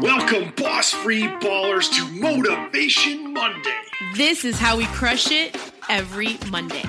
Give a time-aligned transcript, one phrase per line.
[0.00, 3.80] Welcome, boss free ballers, to Motivation Monday.
[4.14, 5.56] This is how we crush it
[5.88, 6.84] every Monday.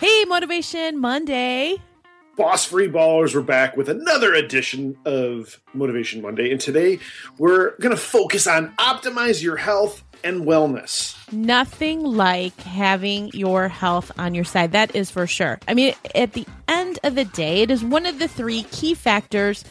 [0.00, 1.76] Hey, Motivation Monday.
[2.36, 6.50] Boss free ballers, we're back with another edition of Motivation Monday.
[6.50, 6.98] And today
[7.38, 11.16] we're going to focus on optimize your health and wellness.
[11.32, 14.72] Nothing like having your health on your side.
[14.72, 15.58] That is for sure.
[15.66, 18.94] I mean, at the end of the day, it is one of the three key
[18.94, 19.64] factors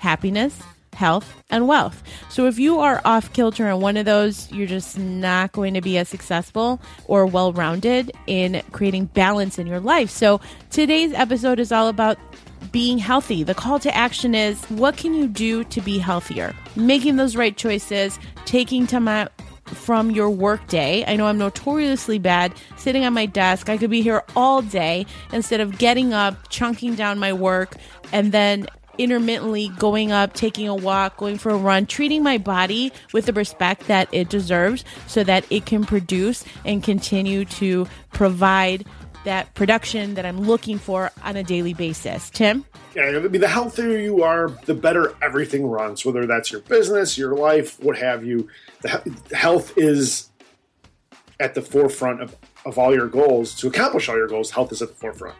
[0.00, 0.60] happiness,
[1.00, 2.02] health, and wealth.
[2.28, 5.80] So if you are off kilter on one of those, you're just not going to
[5.80, 10.10] be as successful or well rounded in creating balance in your life.
[10.10, 12.18] So today's episode is all about
[12.70, 13.42] being healthy.
[13.42, 16.54] The call to action is what can you do to be healthier?
[16.76, 19.32] Making those right choices, taking time out
[19.64, 21.04] from your work day.
[21.06, 23.70] I know I'm notoriously bad sitting on my desk.
[23.70, 27.76] I could be here all day instead of getting up, chunking down my work,
[28.12, 28.66] and then
[29.02, 33.32] intermittently going up, taking a walk, going for a run, treating my body with the
[33.32, 38.84] respect that it deserves so that it can produce and continue to provide
[39.24, 42.30] that production that I'm looking for on a daily basis.
[42.30, 42.64] Tim?
[42.94, 47.16] Yeah, I mean, the healthier you are, the better everything runs, whether that's your business,
[47.16, 48.48] your life, what have you.
[48.82, 50.28] The health is
[51.38, 53.54] at the forefront of, of all your goals.
[53.56, 55.36] To accomplish all your goals, health is at the forefront.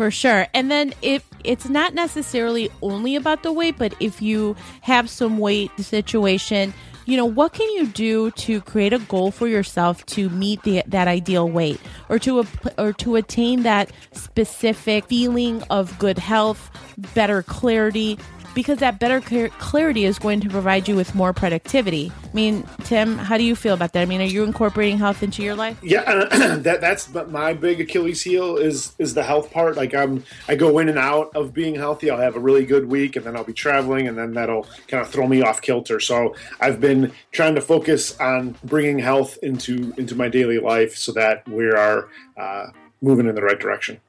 [0.00, 0.46] For sure.
[0.54, 5.36] And then if it's not necessarily only about the weight, but if you have some
[5.36, 6.72] weight situation,
[7.04, 10.82] you know, what can you do to create a goal for yourself to meet the,
[10.86, 11.78] that ideal weight
[12.08, 12.46] or to
[12.78, 16.70] or to attain that specific feeling of good health,
[17.12, 18.18] better clarity,
[18.54, 22.12] because that better clarity is going to provide you with more productivity.
[22.22, 24.02] I mean, Tim, how do you feel about that?
[24.02, 25.78] I mean, are you incorporating health into your life?
[25.82, 29.76] Yeah, uh, that that's my big Achilles heel is is the health part.
[29.76, 32.10] Like I'm, I go in and out of being healthy.
[32.10, 35.02] I'll have a really good week, and then I'll be traveling, and then that'll kind
[35.02, 36.00] of throw me off kilter.
[36.00, 41.12] So I've been trying to focus on bringing health into into my daily life, so
[41.12, 42.66] that we are uh,
[43.00, 44.00] moving in the right direction.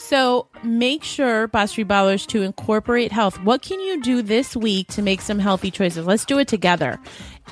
[0.00, 3.40] So make sure, Free Ballers, to incorporate health.
[3.44, 6.06] What can you do this week to make some healthy choices?
[6.06, 6.98] Let's do it together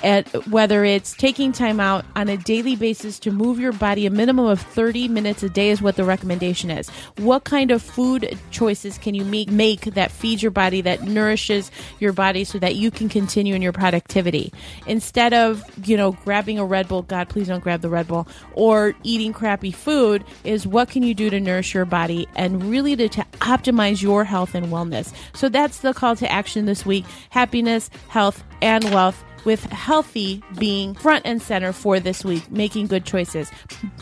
[0.02, 4.10] at whether it's taking time out on a daily basis to move your body a
[4.10, 6.88] minimum of 30 minutes a day is what the recommendation is.
[7.16, 11.70] What kind of food choices can you make make that feeds your body that nourishes
[11.98, 14.52] your body so that you can continue in your productivity?
[14.86, 18.26] Instead of you know grabbing a red bull god please don't grab the red bull
[18.54, 22.96] or eating crappy food is what can you do to nourish your body and really
[22.96, 25.12] to, to optimize your health and wellness.
[25.34, 27.04] So that's the call to action this week.
[27.30, 33.04] Happiness health and wealth with healthy being front and center for this week, making good
[33.04, 33.50] choices.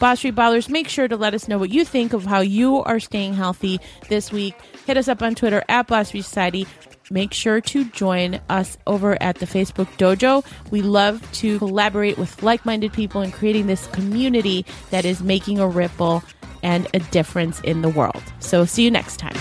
[0.00, 3.00] Boss Ballers, make sure to let us know what you think of how you are
[3.00, 4.54] staying healthy this week.
[4.86, 6.66] Hit us up on Twitter at Boss Society.
[7.10, 10.44] Make sure to join us over at the Facebook Dojo.
[10.70, 15.60] We love to collaborate with like minded people in creating this community that is making
[15.60, 16.24] a ripple
[16.62, 18.22] and a difference in the world.
[18.40, 19.35] So, see you next time.